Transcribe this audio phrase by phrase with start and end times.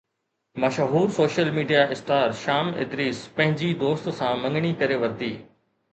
[0.61, 5.33] مشهور social media star Sham Idrees پنهنجي دوست سان مڱڻي ڪري ورتي